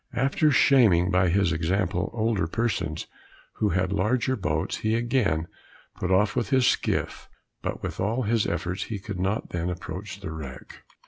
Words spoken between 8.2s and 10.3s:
his efforts he could not then approach